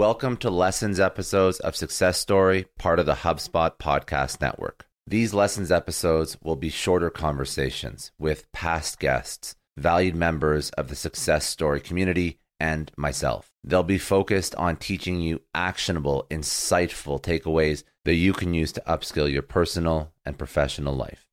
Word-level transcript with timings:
Welcome 0.00 0.38
to 0.38 0.48
Lessons 0.48 0.98
episodes 0.98 1.60
of 1.60 1.76
Success 1.76 2.18
Story, 2.18 2.64
part 2.78 2.98
of 2.98 3.04
the 3.04 3.16
HubSpot 3.16 3.76
podcast 3.76 4.40
network. 4.40 4.86
These 5.06 5.34
Lessons 5.34 5.70
episodes 5.70 6.38
will 6.42 6.56
be 6.56 6.70
shorter 6.70 7.10
conversations 7.10 8.10
with 8.18 8.50
past 8.50 8.98
guests, 8.98 9.56
valued 9.76 10.16
members 10.16 10.70
of 10.70 10.88
the 10.88 10.96
Success 10.96 11.44
Story 11.44 11.82
community, 11.82 12.38
and 12.58 12.90
myself. 12.96 13.52
They'll 13.62 13.82
be 13.82 13.98
focused 13.98 14.54
on 14.54 14.76
teaching 14.76 15.20
you 15.20 15.42
actionable, 15.54 16.26
insightful 16.30 17.20
takeaways 17.20 17.84
that 18.06 18.14
you 18.14 18.32
can 18.32 18.54
use 18.54 18.72
to 18.72 18.82
upskill 18.86 19.30
your 19.30 19.42
personal 19.42 20.14
and 20.24 20.38
professional 20.38 20.96
life. 20.96 21.26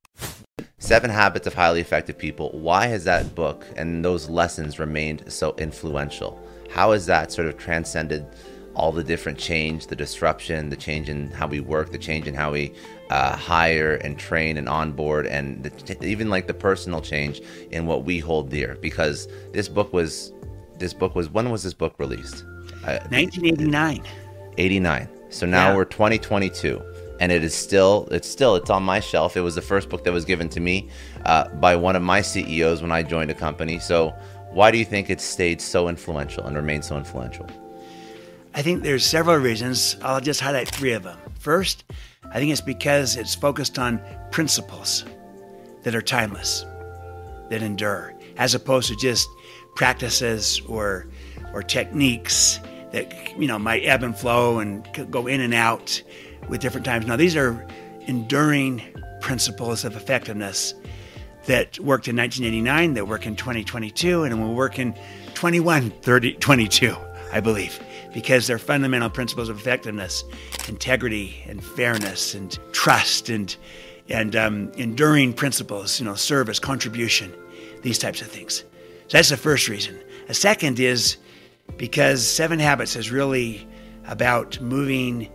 Seven 0.78 1.10
Habits 1.10 1.48
of 1.48 1.54
Highly 1.54 1.80
Effective 1.80 2.18
People. 2.18 2.50
Why 2.52 2.88
has 2.88 3.06
that 3.06 3.34
book 3.34 3.66
and 3.78 4.04
those 4.04 4.28
lessons 4.28 4.78
remained 4.78 5.32
so 5.32 5.56
influential? 5.58 6.38
How 6.70 6.92
has 6.92 7.06
that 7.06 7.32
sort 7.32 7.48
of 7.48 7.58
transcended 7.58 8.26
all 8.78 8.92
the 8.92 9.04
different 9.04 9.40
change, 9.40 9.88
the 9.88 9.96
disruption, 9.96 10.70
the 10.70 10.76
change 10.76 11.10
in 11.10 11.32
how 11.32 11.48
we 11.48 11.60
work, 11.60 11.92
the 11.92 11.98
change 11.98 12.28
in 12.28 12.36
how 12.36 12.52
we 12.52 12.72
uh, 13.10 13.36
hire 13.36 13.96
and 13.96 14.20
train 14.20 14.56
and 14.56 14.70
onboard, 14.70 15.26
and 15.26 15.64
the, 15.64 16.06
even 16.06 16.30
like 16.30 16.46
the 16.46 16.54
personal 16.54 17.02
change 17.02 17.42
in 17.72 17.88
what 17.88 18.04
we 18.06 18.20
hold 18.20 18.52
dear? 18.52 18.78
Because 18.80 19.28
this 19.52 19.68
book 19.68 19.92
was, 19.92 20.32
this 20.78 20.94
book 20.94 21.16
was 21.16 21.28
when 21.30 21.50
was 21.50 21.64
this 21.64 21.74
book 21.74 21.96
released? 21.98 22.46
Uh, 22.86 23.00
1989. 23.10 24.04
89. 24.60 25.10
So 25.30 25.46
now 25.48 25.70
Yeah. 25.70 25.76
we're 25.76 25.86
2022 25.86 26.82
and 27.20 27.32
it 27.32 27.44
is 27.44 27.56
still 27.56 28.08
it's 28.12 28.30
still 28.30 28.56
it's 28.56 28.70
on 28.70 28.84
my 28.84 29.00
shelf 29.00 29.36
it 29.36 29.42
was 29.42 29.56
the 29.56 29.62
first 29.62 29.90
book 29.90 30.04
that 30.04 30.14
was 30.14 30.24
given 30.24 30.48
to 30.48 30.60
me 30.60 30.88
uh, 31.26 31.48
by 31.56 31.76
one 31.76 31.96
of 31.96 32.04
my 32.04 32.22
ceos 32.22 32.84
when 32.84 32.92
i 32.92 33.02
joined 33.02 33.32
a 33.32 33.34
company 33.34 33.80
so 33.80 34.10
why 34.52 34.70
do 34.70 34.78
you 34.78 34.86
think 34.86 35.10
it 35.10 35.20
stayed 35.20 35.60
so 35.60 35.90
influential 35.90 36.46
and 36.46 36.56
remained 36.56 36.86
so 36.86 36.96
influential 36.96 37.48
I 38.58 38.64
think 38.64 38.82
there's 38.82 39.06
several 39.06 39.38
reasons. 39.38 39.96
I'll 40.02 40.20
just 40.20 40.42
highlight 40.42 40.68
three 40.68 40.94
of 40.94 41.04
them. 41.04 41.20
First, 41.38 41.84
I 42.32 42.40
think 42.40 42.52
it's 42.52 42.60
because 42.60 43.16
it's 43.16 43.36
focused 43.36 43.78
on 43.78 44.02
principles 44.32 45.06
that 45.84 45.94
are 45.94 46.02
timeless, 46.02 46.66
that 47.52 47.62
endure, 47.62 48.16
as 48.38 48.56
opposed 48.56 48.88
to 48.88 48.96
just 48.96 49.30
practices 49.76 50.60
or 50.68 51.08
or 51.54 51.62
techniques 51.62 52.60
that 52.94 53.14
you 53.38 53.46
know 53.46 53.60
might 53.60 53.84
ebb 53.84 54.02
and 54.02 54.18
flow 54.18 54.58
and 54.58 54.88
go 55.12 55.28
in 55.28 55.40
and 55.40 55.54
out 55.54 56.02
with 56.50 56.60
different 56.60 56.84
times. 56.84 57.06
Now 57.06 57.16
these 57.16 57.36
are 57.36 57.64
enduring 58.08 58.82
principles 59.22 59.86
of 59.86 59.96
effectiveness 59.96 60.74
that 61.46 61.80
worked 61.80 62.08
in 62.08 62.16
1989, 62.16 62.96
that 62.96 63.08
work 63.08 63.28
in 63.28 63.36
2022, 63.36 64.24
and 64.24 64.42
will 64.42 64.56
work 64.56 64.80
in 64.80 64.96
21, 65.36 65.92
30, 65.92 66.34
22, 66.34 66.98
I 67.32 67.40
believe, 67.40 67.80
because 68.14 68.48
they're 68.48 68.60
fundamental 68.60 69.10
principles 69.10 69.50
of 69.50 69.58
effectiveness, 69.58 70.24
integrity 70.68 71.44
and 71.48 71.64
fairness 71.64 72.34
and 72.34 72.58
trust 72.72 73.30
and 73.30 73.56
and 74.10 74.36
um, 74.38 74.72
enduring 74.78 75.34
principles, 75.34 76.00
you 76.00 76.06
know, 76.06 76.16
service, 76.16 76.60
contribution, 76.60 77.34
these 77.82 78.00
types 78.00 78.22
of 78.22 78.28
things. 78.28 78.64
So 79.08 79.18
that's 79.18 79.30
the 79.30 79.38
first 79.38 79.68
reason. 79.68 80.00
A 80.30 80.34
second 80.34 80.80
is 80.80 81.18
because 81.76 82.26
Seven 82.26 82.60
Habits 82.60 82.96
is 82.96 83.12
really 83.12 83.68
about 84.06 84.62
moving 84.62 85.30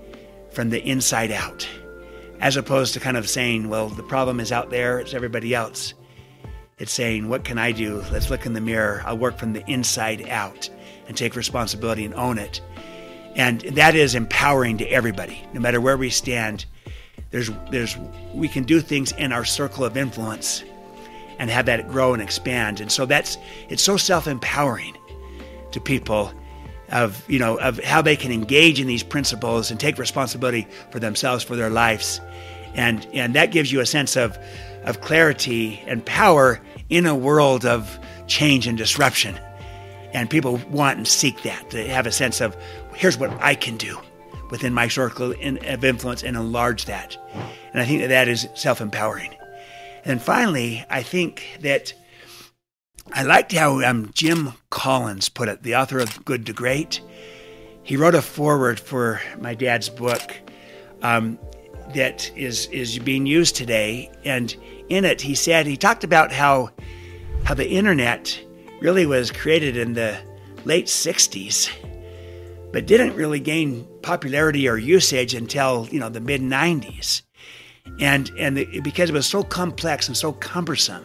from 0.52 0.70
the 0.70 0.82
inside 0.88 1.30
out, 1.30 1.68
as 2.40 2.56
opposed 2.56 2.94
to 2.94 3.00
kind 3.00 3.18
of 3.18 3.28
saying, 3.28 3.68
well, 3.68 3.88
the 3.88 4.02
problem 4.02 4.40
is 4.40 4.52
out 4.52 4.70
there, 4.70 4.98
it's 4.98 5.12
everybody 5.12 5.54
else. 5.54 5.92
It's 6.78 6.92
saying, 6.92 7.28
what 7.28 7.44
can 7.44 7.58
I 7.58 7.72
do? 7.72 8.02
Let's 8.10 8.30
look 8.30 8.46
in 8.46 8.54
the 8.54 8.60
mirror. 8.60 9.02
I'll 9.04 9.18
work 9.18 9.38
from 9.38 9.52
the 9.52 9.64
inside 9.70 10.28
out 10.28 10.68
and 11.12 11.16
take 11.18 11.36
responsibility 11.36 12.06
and 12.06 12.14
own 12.14 12.38
it. 12.38 12.62
And 13.36 13.60
that 13.60 13.94
is 13.94 14.14
empowering 14.14 14.78
to 14.78 14.86
everybody, 14.86 15.46
no 15.52 15.60
matter 15.60 15.78
where 15.78 15.98
we 15.98 16.08
stand. 16.08 16.64
There's, 17.30 17.50
there's, 17.70 17.98
we 18.32 18.48
can 18.48 18.64
do 18.64 18.80
things 18.80 19.12
in 19.12 19.30
our 19.30 19.44
circle 19.44 19.84
of 19.84 19.98
influence 19.98 20.64
and 21.38 21.50
have 21.50 21.66
that 21.66 21.86
grow 21.90 22.14
and 22.14 22.22
expand. 22.22 22.80
And 22.80 22.90
so 22.90 23.04
that's, 23.04 23.36
it's 23.68 23.82
so 23.82 23.98
self 23.98 24.26
empowering 24.26 24.96
to 25.72 25.80
people 25.80 26.32
of 26.88 27.22
you 27.28 27.38
know 27.38 27.58
of 27.58 27.78
how 27.84 28.02
they 28.02 28.16
can 28.16 28.30
engage 28.32 28.78
in 28.78 28.86
these 28.86 29.02
principles 29.02 29.70
and 29.70 29.80
take 29.80 29.98
responsibility 29.98 30.68
for 30.90 30.98
themselves 30.98 31.42
for 31.42 31.56
their 31.56 31.70
lives 31.70 32.20
and 32.74 33.06
and 33.14 33.34
that 33.34 33.50
gives 33.50 33.72
you 33.72 33.80
a 33.80 33.86
sense 33.86 34.14
of 34.14 34.38
of 34.84 35.00
clarity 35.00 35.82
and 35.86 36.04
power 36.04 36.60
in 36.90 37.06
a 37.06 37.14
world 37.14 37.64
of 37.64 37.98
change 38.26 38.66
and 38.66 38.76
disruption 38.76 39.38
and 40.12 40.28
people 40.28 40.56
want 40.70 40.98
and 40.98 41.08
seek 41.08 41.42
that 41.42 41.70
to 41.70 41.88
have 41.88 42.06
a 42.06 42.12
sense 42.12 42.40
of 42.40 42.56
here's 42.94 43.18
what 43.18 43.30
I 43.40 43.54
can 43.54 43.76
do 43.76 43.98
within 44.50 44.74
my 44.74 44.88
circle 44.88 45.32
of 45.32 45.84
influence 45.84 46.22
and 46.22 46.36
enlarge 46.36 46.84
that. 46.84 47.16
And 47.72 47.80
I 47.80 47.86
think 47.86 48.02
that 48.02 48.08
that 48.08 48.28
is 48.28 48.48
self-empowering. 48.54 49.34
And 50.04 50.20
finally 50.20 50.84
I 50.90 51.02
think 51.02 51.58
that 51.60 51.94
I 53.12 53.24
liked 53.24 53.52
how 53.52 53.82
um, 53.82 54.10
Jim 54.14 54.52
Collins 54.70 55.28
put 55.28 55.48
it, 55.48 55.62
the 55.62 55.76
author 55.76 55.98
of 55.98 56.24
Good 56.24 56.46
to 56.46 56.52
Great. 56.52 57.00
He 57.82 57.96
wrote 57.96 58.14
a 58.14 58.22
foreword 58.22 58.78
for 58.78 59.20
my 59.40 59.54
dad's 59.54 59.88
book 59.88 60.34
um, 61.02 61.38
that 61.94 62.30
is 62.36 62.66
is 62.66 62.98
being 63.00 63.26
used 63.26 63.56
today, 63.56 64.10
and 64.24 64.54
in 64.88 65.04
it 65.04 65.20
he 65.20 65.34
said 65.34 65.66
he 65.66 65.76
talked 65.76 66.04
about 66.04 66.30
how 66.32 66.70
how 67.44 67.54
the 67.54 67.68
internet 67.68 68.40
really 68.82 69.06
was 69.06 69.30
created 69.30 69.76
in 69.76 69.94
the 69.94 70.18
late 70.64 70.86
'60s, 70.86 71.70
but 72.72 72.86
didn't 72.86 73.14
really 73.14 73.40
gain 73.40 73.86
popularity 74.02 74.68
or 74.68 74.76
usage 74.76 75.34
until 75.34 75.88
you 75.90 76.00
know 76.00 76.08
the 76.08 76.20
mid 76.20 76.40
'90s, 76.40 77.22
and 78.00 78.30
and 78.38 78.56
the, 78.56 78.80
because 78.80 79.10
it 79.10 79.14
was 79.14 79.26
so 79.26 79.42
complex 79.42 80.08
and 80.08 80.16
so 80.16 80.32
cumbersome. 80.32 81.04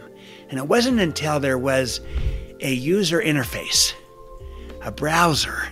And 0.50 0.58
it 0.58 0.66
wasn't 0.66 0.98
until 0.98 1.40
there 1.40 1.58
was 1.58 2.00
a 2.60 2.72
user 2.72 3.20
interface, 3.20 3.92
a 4.82 4.90
browser, 4.90 5.68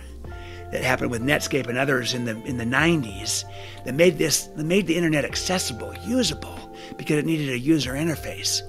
that 0.71 0.83
happened 0.83 1.11
with 1.11 1.21
Netscape 1.21 1.67
and 1.67 1.77
others 1.77 2.13
in 2.13 2.25
the 2.25 2.41
in 2.43 2.57
the 2.57 2.65
90s 2.65 3.43
that 3.85 3.95
made 3.95 4.17
this 4.17 4.43
that 4.47 4.65
made 4.65 4.87
the 4.87 4.95
internet 4.95 5.25
accessible, 5.25 5.93
usable, 6.05 6.57
because 6.97 7.17
it 7.17 7.25
needed 7.25 7.49
a 7.49 7.59
user 7.59 7.93
interface. 7.93 8.61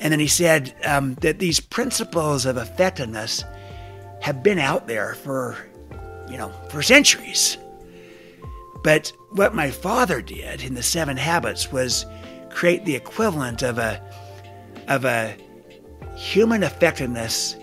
And 0.00 0.12
then 0.12 0.20
he 0.20 0.28
said 0.28 0.74
um, 0.84 1.14
that 1.16 1.38
these 1.38 1.60
principles 1.60 2.46
of 2.46 2.56
effectiveness 2.56 3.42
have 4.20 4.42
been 4.42 4.58
out 4.58 4.86
there 4.86 5.14
for, 5.14 5.56
you 6.28 6.36
know, 6.36 6.52
for 6.70 6.82
centuries. 6.82 7.58
But 8.82 9.12
what 9.30 9.54
my 9.54 9.70
father 9.70 10.22
did 10.22 10.62
in 10.62 10.74
the 10.74 10.82
Seven 10.82 11.16
Habits 11.16 11.72
was 11.72 12.06
create 12.50 12.84
the 12.84 12.94
equivalent 12.94 13.62
of 13.62 13.78
a 13.78 14.02
of 14.86 15.04
a 15.04 15.36
human 16.16 16.62
effectiveness 16.62 17.56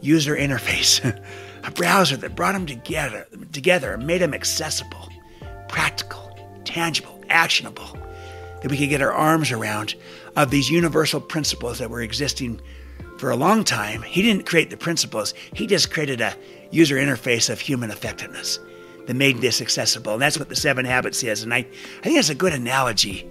user 0.00 0.36
interface, 0.36 1.04
a 1.64 1.70
browser 1.72 2.16
that 2.16 2.36
brought 2.36 2.52
them 2.52 2.66
together 2.66 3.26
together 3.52 3.94
and 3.94 4.06
made 4.06 4.20
them 4.20 4.34
accessible, 4.34 5.08
practical, 5.68 6.38
tangible, 6.64 7.22
actionable, 7.28 7.96
that 8.62 8.70
we 8.70 8.76
could 8.76 8.88
get 8.88 9.02
our 9.02 9.12
arms 9.12 9.50
around 9.50 9.94
of 10.36 10.50
these 10.50 10.70
universal 10.70 11.20
principles 11.20 11.78
that 11.78 11.90
were 11.90 12.02
existing 12.02 12.60
for 13.18 13.30
a 13.30 13.36
long 13.36 13.64
time. 13.64 14.02
He 14.02 14.22
didn't 14.22 14.46
create 14.46 14.70
the 14.70 14.76
principles, 14.76 15.34
he 15.52 15.66
just 15.66 15.92
created 15.92 16.20
a 16.20 16.34
user 16.70 16.96
interface 16.96 17.50
of 17.50 17.60
human 17.60 17.90
effectiveness 17.90 18.58
that 19.06 19.14
made 19.14 19.38
this 19.38 19.60
accessible. 19.60 20.14
And 20.14 20.22
that's 20.22 20.38
what 20.38 20.48
the 20.48 20.56
seven 20.56 20.84
habits 20.84 21.22
is. 21.22 21.42
And 21.42 21.52
I, 21.52 21.58
I 21.58 22.02
think 22.02 22.16
that's 22.16 22.30
a 22.30 22.34
good 22.34 22.52
analogy 22.52 23.30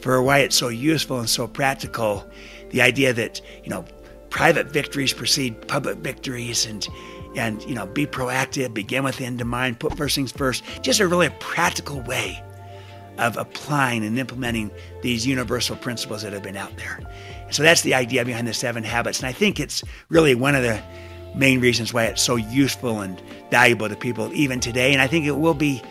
for 0.00 0.22
why 0.22 0.38
it's 0.38 0.56
so 0.56 0.68
useful 0.68 1.20
and 1.20 1.28
so 1.28 1.46
practical. 1.46 2.28
The 2.70 2.82
idea 2.82 3.12
that, 3.12 3.40
you 3.62 3.70
know, 3.70 3.84
private 4.30 4.68
victories 4.68 5.12
precede 5.12 5.66
public 5.68 5.98
victories 5.98 6.66
and 6.66 6.88
and 7.36 7.62
you 7.64 7.74
know 7.74 7.86
be 7.86 8.06
proactive 8.06 8.72
begin 8.72 9.04
with 9.04 9.16
the 9.16 9.24
end 9.24 9.40
in 9.40 9.46
mind 9.46 9.78
put 9.78 9.96
first 9.96 10.14
things 10.14 10.32
first 10.32 10.64
just 10.82 11.00
a 11.00 11.06
really 11.06 11.28
practical 11.40 12.00
way 12.02 12.42
of 13.20 13.36
applying 13.36 14.04
and 14.04 14.18
implementing 14.18 14.70
these 15.02 15.26
universal 15.26 15.76
principles 15.76 16.22
that 16.22 16.32
have 16.32 16.42
been 16.42 16.56
out 16.56 16.76
there. 16.76 16.98
So 17.50 17.62
that's 17.62 17.82
the 17.82 17.94
idea 17.94 18.24
behind 18.24 18.48
the 18.48 18.54
seven 18.54 18.82
habits. 18.82 19.18
And 19.20 19.28
i 19.28 19.32
think 19.32 19.60
it's 19.60 19.84
really 20.08 20.34
one 20.34 20.54
of 20.54 20.62
the 20.62 20.80
main 21.34 21.60
reasons 21.60 21.92
why 21.92 22.04
it's 22.06 22.22
so 22.22 22.36
useful 22.36 23.00
and 23.00 23.20
valuable 23.50 23.88
to 23.88 23.96
people 23.96 24.32
even 24.32 24.60
today. 24.60 24.92
And 24.92 25.02
i 25.02 25.06
think 25.06 25.26
it 25.26 25.32
will 25.36 25.54
be 25.54 25.82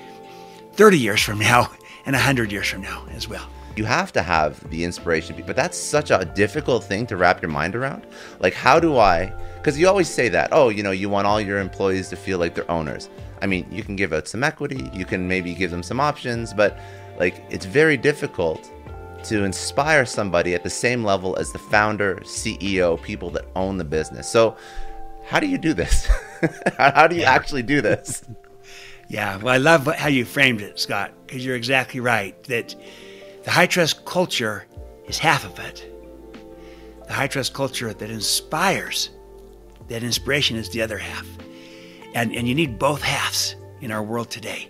30 0.74 0.98
years 0.98 1.22
from 1.22 1.40
now 1.40 1.72
and 2.06 2.14
100 2.14 2.52
years 2.52 2.68
from 2.68 2.82
now 2.82 3.06
as 3.12 3.28
well. 3.28 3.48
You 3.76 3.86
have 3.86 4.12
to 4.14 4.22
have 4.22 4.68
the 4.72 4.84
inspiration 4.84 5.42
but 5.46 5.56
that's 5.56 5.78
such 5.78 6.12
a 6.12 6.26
difficult 6.26 6.84
thing 6.84 7.06
to 7.08 7.18
wrap 7.18 7.42
your 7.42 7.52
mind 7.52 7.76
around. 7.76 8.08
Like 8.40 8.54
how 8.54 8.80
do 8.80 8.98
i 8.98 9.32
because 9.58 9.78
you 9.78 9.88
always 9.88 10.10
say 10.10 10.30
that 10.30 10.50
oh 10.52 10.70
you 10.70 10.84
know 10.84 10.92
you 10.92 11.10
want 11.10 11.28
all 11.28 11.40
your 11.40 11.60
employees 11.60 12.10
to 12.10 12.16
feel 12.16 12.40
like 12.40 12.56
they're 12.56 12.72
owners. 12.72 13.10
I 13.42 13.48
mean 13.48 13.66
you 13.72 13.84
can 13.84 13.96
give 13.96 14.14
out 14.14 14.28
some 14.28 14.44
equity 14.44 14.90
you 14.94 15.06
can 15.06 15.28
maybe 15.28 15.54
give 15.54 15.72
them 15.72 15.84
some 15.84 16.00
options 16.00 16.54
but 16.54 16.80
like 17.20 17.44
it's 17.50 17.66
very 17.66 17.98
difficult 17.98 18.72
to 19.24 19.44
inspire 19.44 20.06
somebody 20.06 20.56
at 20.56 20.64
the 20.64 20.70
same 20.70 21.04
level 21.04 21.36
as 21.38 21.52
the 21.52 21.60
founder 21.60 22.16
ceo 22.24 23.02
people 23.02 23.30
that 23.32 23.46
own 23.56 23.78
the 23.78 23.84
business. 23.84 24.28
So 24.28 24.56
how 25.26 25.40
do 25.40 25.48
you 25.48 25.58
do 25.58 25.74
this? 25.74 26.08
How 26.78 27.06
do 27.06 27.16
you 27.16 27.24
actually 27.24 27.64
do 27.64 27.82
this? 27.82 28.24
Yeah 29.12 29.38
well 29.38 29.56
i 29.56 29.58
love 29.58 29.88
how 29.88 30.08
you 30.08 30.24
framed 30.24 30.62
it 30.62 30.78
scott 30.80 31.12
because 31.26 31.44
you're 31.44 31.56
exactly 31.56 32.00
right 32.00 32.44
that 32.44 32.76
the 33.44 33.50
high 33.50 33.66
trust 33.66 34.06
culture 34.06 34.68
is 35.08 35.18
half 35.18 35.44
of 35.44 35.60
it. 35.60 35.92
The 37.08 37.14
high 37.14 37.28
trust 37.28 37.54
culture 37.54 37.94
that 37.94 38.10
inspires, 38.10 39.10
that 39.88 40.04
inspiration 40.04 40.56
is 40.56 40.70
the 40.70 40.82
other 40.82 40.98
half. 40.98 41.28
And, 42.14 42.34
and 42.36 42.48
you 42.48 42.56
need 42.56 42.78
both 42.78 43.02
halves 43.02 43.56
in 43.82 43.92
our 43.92 44.04
world 44.04 44.30
today 44.30 44.70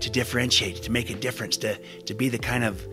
to 0.00 0.10
differentiate, 0.10 0.82
to 0.82 0.90
make 0.90 1.10
a 1.10 1.14
difference, 1.14 1.56
to, 1.58 1.78
to 2.04 2.14
be 2.14 2.28
the 2.28 2.38
kind 2.38 2.64
of 2.64 2.86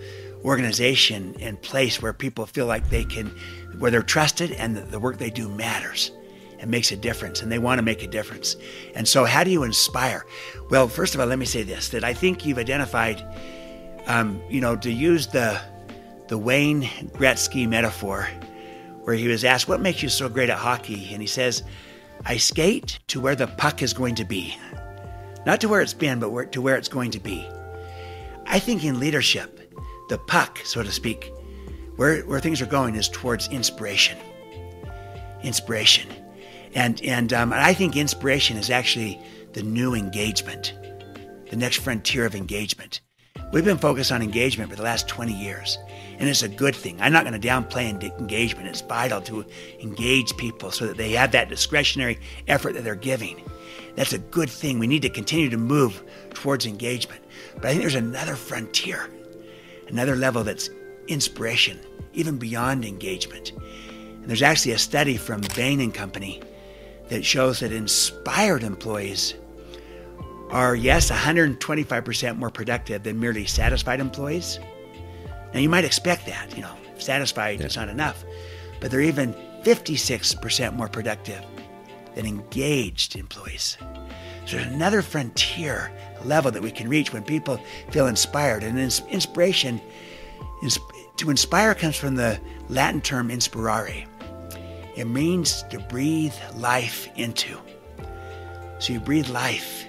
organization 0.44 1.36
and 1.40 1.62
place 1.62 2.02
where 2.02 2.14
people 2.14 2.46
feel 2.46 2.66
like 2.66 2.90
they 2.90 3.04
can, 3.04 3.28
where 3.80 3.92
they're 3.92 4.04
trusted 4.04 4.52
and 4.52 4.78
the, 4.78 4.82
the 4.82 5.00
work 5.00 5.18
they 5.18 5.30
do 5.30 5.50
matters 5.50 6.12
and 6.60 6.72
makes 6.72 6.92
a 6.92 6.96
difference 6.98 7.42
and 7.42 7.52
they 7.52 7.60
want 7.60 7.80
to 7.80 7.84
make 7.84 8.04
a 8.04 8.08
difference. 8.08 8.56
And 8.96 9.08
so, 9.08 9.26
how 9.26 9.44
do 9.44 9.52
you 9.52 9.64
inspire? 9.64 10.26
Well, 10.70 10.88
first 10.88 11.16
of 11.16 11.22
all, 11.22 11.28
let 11.28 11.40
me 11.40 11.46
say 11.46 11.64
this 11.64 11.90
that 11.90 12.04
I 12.04 12.14
think 12.14 12.46
you've 12.46 12.58
identified 12.58 13.24
um, 14.08 14.42
you 14.50 14.62
know, 14.62 14.76
to 14.78 14.92
use 14.92 15.28
the 15.28 15.60
the 16.28 16.38
Wayne 16.38 16.84
Gretzky 17.14 17.68
metaphor, 17.70 18.28
where 19.04 19.16
he 19.16 19.28
was 19.28 19.44
asked, 19.44 19.68
"What 19.68 19.82
makes 19.82 20.02
you 20.04 20.10
so 20.10 20.30
great 20.30 20.50
at 20.50 20.58
hockey?" 20.58 21.10
and 21.12 21.22
he 21.22 21.28
says, 21.28 21.64
"I 22.26 22.38
skate 22.38 23.00
to 23.08 23.20
where 23.20 23.36
the 23.36 23.48
puck 23.48 23.82
is 23.82 23.94
going 23.94 24.16
to 24.16 24.26
be, 24.26 24.58
not 25.46 25.62
to 25.62 25.70
where 25.70 25.82
it's 25.82 25.94
been, 25.94 26.20
but 26.20 26.30
where, 26.30 26.46
to 26.46 26.62
where 26.62 26.78
it's 26.78 26.90
going 26.90 27.12
to 27.12 27.20
be." 27.20 27.48
I 28.48 28.60
think 28.60 28.84
in 28.84 29.00
leadership, 29.00 29.74
the 30.10 30.18
puck, 30.18 30.60
so 30.64 30.84
to 30.84 30.92
speak, 30.92 31.32
where 31.96 32.22
where 32.24 32.40
things 32.40 32.62
are 32.62 32.68
going 32.68 32.96
is 32.96 33.10
towards 33.10 33.48
inspiration. 33.48 34.18
Inspiration, 35.44 36.10
and 36.74 37.02
and 37.04 37.34
um, 37.34 37.54
I 37.54 37.74
think 37.74 37.96
inspiration 37.96 38.58
is 38.58 38.70
actually 38.70 39.20
the 39.54 39.64
new 39.64 39.94
engagement, 39.94 40.74
the 41.50 41.56
next 41.56 41.78
frontier 41.78 42.26
of 42.26 42.36
engagement. 42.36 43.02
We've 43.52 43.66
been 43.66 43.78
focused 43.78 44.12
on 44.12 44.22
engagement 44.22 44.70
for 44.70 44.76
the 44.76 44.84
last 44.84 45.08
20 45.08 45.34
years, 45.34 45.78
and 46.20 46.30
it's 46.30 46.44
a 46.44 46.50
good 46.50 46.76
thing. 46.76 47.00
I'm 47.02 47.12
not 47.12 47.26
going 47.26 47.40
to 47.40 47.48
downplay 47.48 47.90
engagement. 48.20 48.68
It's 48.68 48.82
vital 48.82 49.22
to 49.22 49.46
engage 49.82 50.36
people 50.38 50.72
so 50.72 50.88
that 50.88 50.98
they 50.98 51.12
have 51.12 51.32
that 51.32 51.50
discretionary 51.50 52.20
effort 52.48 52.74
that 52.74 52.84
they're 52.84 52.96
giving. 52.96 53.42
That's 53.96 54.14
a 54.14 54.20
good 54.20 54.50
thing. 54.50 54.80
We 54.80 54.88
need 54.88 55.02
to 55.04 55.10
continue 55.10 55.50
to 55.50 55.58
move 55.58 56.04
towards 56.34 56.66
engagement. 56.66 57.22
But 57.56 57.66
I 57.66 57.70
think 57.70 57.82
there's 57.82 57.96
another 57.96 58.36
frontier, 58.36 59.10
another 59.88 60.16
level 60.16 60.44
that's 60.44 60.70
inspiration, 61.08 61.80
even 62.14 62.38
beyond 62.38 62.86
engagement. 62.86 63.52
And 63.52 64.26
there's 64.26 64.42
actually 64.42 64.74
a 64.74 64.78
study 64.78 65.18
from 65.18 65.42
Bain 65.56 65.80
and 65.80 65.94
Company 65.94 66.42
that 67.10 67.24
shows 67.24 67.60
that 67.60 67.72
inspired 67.72 68.64
employees 68.64 69.36
are, 70.50 70.76
yes, 70.76 71.12
125% 71.12 72.38
more 72.38 72.50
productive 72.50 73.04
than 73.04 73.20
merely 73.20 73.46
satisfied 73.46 74.00
employees. 74.00 74.60
Now, 75.56 75.62
you 75.62 75.70
might 75.70 75.86
expect 75.86 76.26
that, 76.26 76.54
you 76.54 76.62
know, 76.62 76.76
satisfied 76.98 77.62
yeah. 77.62 77.68
is 77.68 77.78
not 77.78 77.88
enough, 77.88 78.26
but 78.82 78.92
they're 78.92 79.00
even 79.00 79.34
56% 79.64 80.74
more 80.74 80.90
productive 80.90 81.42
than 82.14 82.26
engaged 82.26 83.16
employees. 83.16 83.78
So 84.46 84.58
there's 84.58 84.68
another 84.68 85.02
frontier 85.02 85.94
level 86.26 86.52
that 86.52 86.62
we 86.62 86.72
can 86.72 86.90
reach 86.90 87.14
when 87.14 87.24
people 87.24 87.58
feel 87.90 88.08
inspired. 88.08 88.64
And 88.64 88.78
inspiration, 88.78 89.80
to 91.16 91.30
inspire 91.30 91.74
comes 91.74 91.96
from 91.96 92.16
the 92.16 92.38
Latin 92.68 93.00
term 93.00 93.32
inspirare. 93.32 94.06
It 94.98 95.06
means 95.06 95.64
to 95.70 95.80
breathe 95.80 96.36
life 96.56 97.08
into. 97.16 97.58
So 98.80 98.92
you 98.92 99.00
breathe 99.00 99.30
life 99.30 99.86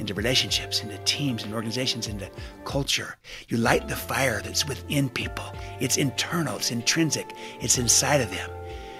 into 0.00 0.14
relationships, 0.14 0.82
into 0.82 0.98
teams 1.04 1.44
and 1.44 1.54
organizations, 1.54 2.08
into 2.08 2.28
culture. 2.64 3.16
You 3.48 3.58
light 3.58 3.86
the 3.86 3.94
fire 3.94 4.40
that's 4.42 4.66
within 4.66 5.08
people. 5.10 5.44
It's 5.78 5.98
internal, 5.98 6.56
it's 6.56 6.70
intrinsic, 6.70 7.34
it's 7.60 7.78
inside 7.78 8.20
of 8.20 8.30
them. 8.30 8.50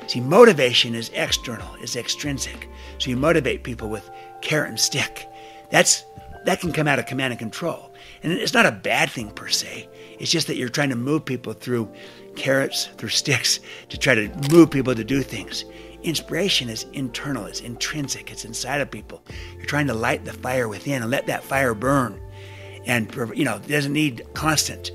See, 0.07 0.21
motivation 0.21 0.95
is 0.95 1.11
external, 1.15 1.69
it's 1.81 1.97
extrinsic. 1.97 2.69
So 2.99 3.11
you 3.11 3.17
motivate 3.17 3.65
people 3.65 3.89
with 3.89 4.11
carrot 4.43 4.69
and 4.69 4.79
stick. 4.79 5.29
That's 5.71 6.05
that 6.45 6.61
can 6.61 6.73
come 6.73 6.89
out 6.89 6.99
of 6.99 7.07
command 7.07 7.33
and 7.33 7.39
control. 7.39 7.93
And 8.23 8.33
it's 8.33 8.55
not 8.55 8.67
a 8.67 8.73
bad 8.73 9.11
thing 9.11 9.31
per 9.31 9.49
se. 9.49 9.89
It's 10.19 10.31
just 10.31 10.47
that 10.47 10.57
you're 10.57 10.69
trying 10.69 10.91
to 10.91 10.97
move 10.97 11.25
people 11.25 11.53
through 11.53 11.91
carrots, 12.35 12.87
through 12.97 13.11
sticks, 13.11 13.61
to 13.89 13.99
try 13.99 14.15
to 14.15 14.29
move 14.51 14.71
people 14.71 14.95
to 14.95 15.05
do 15.05 15.23
things. 15.23 15.65
Inspiration 16.03 16.69
is 16.69 16.87
internal, 16.93 17.45
it's 17.45 17.61
intrinsic, 17.61 18.31
it's 18.31 18.45
inside 18.45 18.81
of 18.81 18.91
people. 18.91 19.23
You're 19.57 19.67
trying 19.67 19.87
to 19.89 19.95
light 19.95 20.25
the 20.25 20.33
fire 20.33 20.69
within 20.69 21.03
and 21.03 21.11
let 21.11 21.27
that 21.27 21.45
fire 21.45 21.75
burn. 21.75 22.21
And, 22.87 23.15
you 23.35 23.45
know, 23.45 23.57
it 23.57 23.69
doesn't 23.69 23.93
need 23.93 24.27
constant 24.35 24.91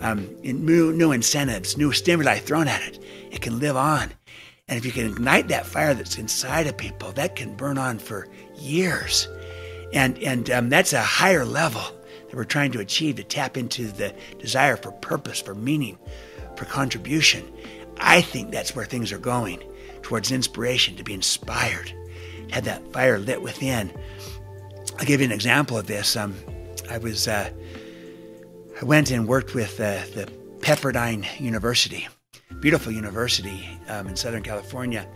um, 0.00 0.34
new, 0.42 0.92
new 0.92 1.12
incentives, 1.12 1.76
new 1.76 1.92
stimuli 1.92 2.38
thrown 2.38 2.68
at 2.68 2.82
it. 2.82 3.02
It 3.30 3.40
can 3.40 3.58
live 3.58 3.76
on. 3.76 4.12
And 4.68 4.78
if 4.78 4.84
you 4.84 4.92
can 4.92 5.06
ignite 5.06 5.48
that 5.48 5.66
fire 5.66 5.94
that's 5.94 6.18
inside 6.18 6.66
of 6.66 6.76
people, 6.76 7.12
that 7.12 7.36
can 7.36 7.54
burn 7.54 7.78
on 7.78 7.98
for 7.98 8.26
years. 8.56 9.28
And, 9.92 10.18
and 10.18 10.50
um, 10.50 10.68
that's 10.68 10.92
a 10.92 11.02
higher 11.02 11.44
level 11.44 11.82
that 12.28 12.34
we're 12.34 12.44
trying 12.44 12.72
to 12.72 12.80
achieve 12.80 13.16
to 13.16 13.24
tap 13.24 13.56
into 13.56 13.86
the 13.86 14.14
desire 14.38 14.76
for 14.76 14.90
purpose, 14.90 15.40
for 15.40 15.54
meaning, 15.54 15.98
for 16.56 16.64
contribution. 16.64 17.44
I 17.98 18.20
think 18.20 18.50
that's 18.50 18.74
where 18.74 18.84
things 18.84 19.12
are 19.12 19.18
going 19.18 19.62
towards 20.06 20.30
inspiration, 20.30 20.94
to 20.94 21.02
be 21.02 21.12
inspired, 21.12 21.92
had 22.52 22.62
that 22.62 22.92
fire 22.92 23.18
lit 23.18 23.42
within. 23.42 23.92
I'll 25.00 25.04
give 25.04 25.20
you 25.20 25.26
an 25.26 25.32
example 25.32 25.76
of 25.76 25.88
this. 25.88 26.14
Um, 26.14 26.32
I 26.88 26.98
was 26.98 27.26
uh, 27.26 27.50
I 28.80 28.84
went 28.84 29.10
and 29.10 29.26
worked 29.26 29.52
with 29.52 29.80
uh, 29.80 30.02
the 30.14 30.30
Pepperdine 30.60 31.26
University, 31.40 32.06
beautiful 32.60 32.92
university 32.92 33.68
um, 33.88 34.06
in 34.06 34.14
Southern 34.14 34.44
California, 34.44 35.08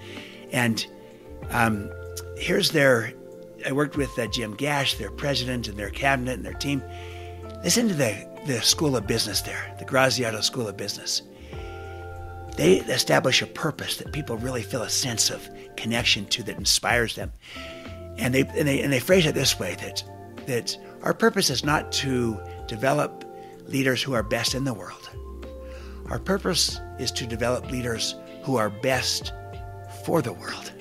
and 0.51 0.85
um, 1.51 1.89
here's 2.37 2.73
their. 2.73 3.13
I 3.65 3.71
worked 3.71 3.97
with 3.97 4.19
uh, 4.19 4.27
Jim 4.27 4.57
Gash, 4.57 4.97
their 4.97 5.13
president, 5.13 5.69
and 5.69 5.79
their 5.79 5.91
cabinet 5.91 6.35
and 6.35 6.45
their 6.45 6.55
team. 6.55 6.83
Listen 7.63 7.87
to 7.87 7.95
the 7.95 8.29
the 8.45 8.61
School 8.61 8.97
of 8.97 9.07
Business 9.07 9.41
there, 9.43 9.73
the 9.79 9.85
Graziadio 9.85 10.43
School 10.43 10.67
of 10.67 10.77
Business 10.77 11.23
they 12.57 12.79
establish 12.81 13.43
a 13.43 13.47
purpose 13.47 13.97
that 13.97 14.13
people 14.13 14.37
really 14.37 14.63
feel 14.63 14.83
a 14.83 14.91
sense 14.91 15.31
of 15.31 15.49
connection 15.77 16.27
to 16.27 16.43
that 16.45 16.57
inspires 16.57 17.15
them. 17.15 17.33
And 18.19 18.35
they, 18.35 18.43
and 18.43 18.69
they, 18.69 18.83
and 18.83 18.93
they 18.93 19.01
phrase 19.01 19.27
it 19.27 19.35
this 19.35 19.59
way 19.59 19.77
that, 19.81 20.05
that 20.47 20.77
our 21.03 21.15
purpose 21.15 21.49
is 21.51 21.65
not 21.65 21.91
to 21.93 22.39
develop 22.67 23.25
leaders 23.67 24.03
who 24.03 24.13
are 24.13 24.23
best 24.23 24.55
in 24.55 24.65
the 24.65 24.75
world. 24.75 25.09
Our 26.11 26.19
purpose 26.19 26.81
is 26.99 27.13
to 27.13 27.27
develop 27.27 27.71
leaders 27.71 28.17
who 28.43 28.57
are 28.57 28.69
best 28.69 29.33
for 30.05 30.21
the 30.21 30.33
world. 30.33 30.73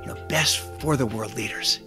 You 0.00 0.06
know, 0.06 0.26
best 0.28 0.58
for 0.80 0.96
the 0.96 1.06
world 1.06 1.34
leaders. 1.34 1.80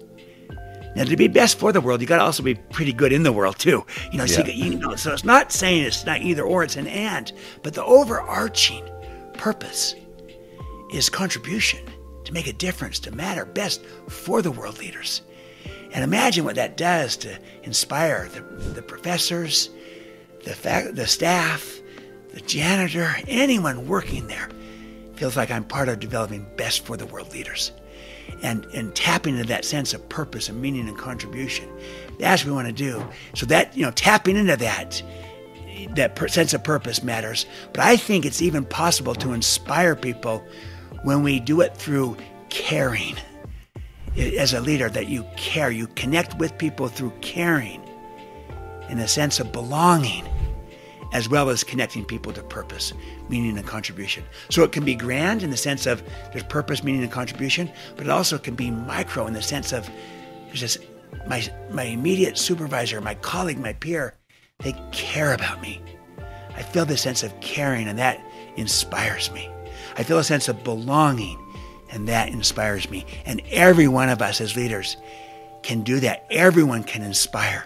Now, 0.95 1.03
to 1.05 1.17
be 1.17 1.27
best 1.27 1.57
for 1.57 1.71
the 1.71 1.81
world, 1.81 2.01
you 2.01 2.07
got 2.07 2.17
to 2.17 2.23
also 2.23 2.43
be 2.43 2.55
pretty 2.55 2.93
good 2.93 3.11
in 3.11 3.23
the 3.23 3.31
world 3.31 3.57
too. 3.57 3.85
You 4.11 4.17
know, 4.19 4.25
so, 4.25 4.43
you 4.45 4.75
know, 4.75 4.95
so 4.95 5.13
it's 5.13 5.23
not 5.23 5.51
saying 5.51 5.83
it's 5.83 6.05
not 6.05 6.21
either 6.21 6.43
or; 6.43 6.63
it's 6.63 6.75
an 6.75 6.87
and. 6.87 7.31
But 7.63 7.73
the 7.73 7.83
overarching 7.83 8.87
purpose 9.33 9.95
is 10.93 11.09
contribution 11.09 11.79
to 12.25 12.33
make 12.33 12.47
a 12.47 12.53
difference, 12.53 12.99
to 12.99 13.11
matter 13.11 13.45
best 13.45 13.83
for 14.07 14.41
the 14.41 14.51
world 14.51 14.77
leaders. 14.77 15.21
And 15.93 16.03
imagine 16.03 16.45
what 16.45 16.55
that 16.55 16.77
does 16.77 17.17
to 17.17 17.37
inspire 17.63 18.27
the, 18.27 18.41
the 18.41 18.81
professors, 18.81 19.69
the 20.43 20.53
fact, 20.53 20.95
the 20.95 21.07
staff, 21.07 21.79
the 22.33 22.41
janitor, 22.41 23.15
anyone 23.27 23.87
working 23.87 24.27
there. 24.27 24.49
Feels 25.15 25.37
like 25.37 25.51
I'm 25.51 25.63
part 25.63 25.89
of 25.89 25.99
developing 25.99 26.47
best 26.55 26.85
for 26.85 26.97
the 26.97 27.05
world 27.05 27.31
leaders 27.31 27.71
and, 28.41 28.65
and 28.73 28.93
tapping 28.95 29.35
into 29.35 29.47
that 29.47 29.65
sense 29.65 29.93
of 29.93 30.07
purpose 30.09 30.49
and 30.49 30.61
meaning 30.61 30.87
and 30.87 30.97
contribution. 30.97 31.69
That's 32.19 32.43
what 32.43 32.49
we 32.49 32.55
want 32.55 32.67
to 32.67 32.73
do. 32.73 33.05
So 33.33 33.45
that, 33.47 33.75
you 33.75 33.85
know, 33.85 33.91
tapping 33.91 34.35
into 34.35 34.57
that, 34.57 35.01
that 35.95 36.15
per- 36.15 36.27
sense 36.27 36.53
of 36.53 36.63
purpose 36.63 37.03
matters. 37.03 37.45
But 37.73 37.79
I 37.81 37.97
think 37.97 38.25
it's 38.25 38.41
even 38.41 38.65
possible 38.65 39.15
to 39.15 39.33
inspire 39.33 39.95
people 39.95 40.43
when 41.03 41.23
we 41.23 41.39
do 41.39 41.61
it 41.61 41.75
through 41.75 42.17
caring. 42.49 43.15
As 44.15 44.53
a 44.53 44.61
leader, 44.61 44.89
that 44.89 45.07
you 45.07 45.25
care, 45.37 45.71
you 45.71 45.87
connect 45.87 46.37
with 46.37 46.57
people 46.59 46.87
through 46.87 47.13
caring 47.21 47.81
in 48.89 48.99
a 48.99 49.07
sense 49.07 49.39
of 49.39 49.51
belonging 49.51 50.27
as 51.13 51.29
well 51.29 51.49
as 51.49 51.63
connecting 51.63 52.03
people 52.03 52.33
to 52.33 52.43
purpose, 52.43 52.91
meaning, 53.29 53.57
and 53.57 53.65
contribution. 53.65 54.23
So 54.49 54.63
it 54.63 54.71
can 54.71 54.83
be 54.83 54.95
grand 54.95 55.43
in 55.43 55.51
the 55.51 55.57
sense 55.57 55.85
of 55.85 56.03
there's 56.31 56.43
purpose, 56.43 56.83
meaning, 56.83 57.03
and 57.03 57.11
contribution, 57.11 57.71
but 57.95 58.07
it 58.07 58.09
also 58.09 58.37
can 58.37 58.55
be 58.55 58.71
micro 58.71 59.25
in 59.27 59.33
the 59.33 59.41
sense 59.41 59.71
of 59.71 59.89
there's 60.47 60.61
this 60.61 60.77
my 61.27 61.47
my 61.71 61.83
immediate 61.83 62.37
supervisor, 62.37 62.99
my 62.99 63.15
colleague, 63.15 63.59
my 63.59 63.73
peer, 63.73 64.15
they 64.59 64.75
care 64.91 65.33
about 65.33 65.61
me. 65.61 65.81
I 66.55 66.63
feel 66.63 66.85
this 66.85 67.01
sense 67.01 67.23
of 67.23 67.39
caring, 67.39 67.87
and 67.87 67.97
that 67.99 68.19
inspires 68.55 69.31
me. 69.31 69.49
I 69.97 70.03
feel 70.03 70.19
a 70.19 70.23
sense 70.23 70.47
of 70.47 70.63
belonging, 70.63 71.39
and 71.91 72.07
that 72.07 72.29
inspires 72.29 72.89
me. 72.89 73.05
And 73.25 73.41
every 73.51 73.87
one 73.87 74.09
of 74.09 74.21
us 74.21 74.41
as 74.41 74.55
leaders 74.55 74.97
can 75.61 75.81
do 75.83 75.99
that. 76.01 76.25
Everyone 76.29 76.83
can 76.83 77.03
inspire. 77.03 77.65